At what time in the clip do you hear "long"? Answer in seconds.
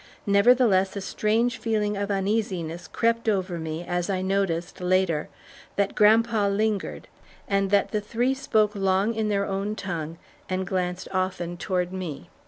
8.73-9.13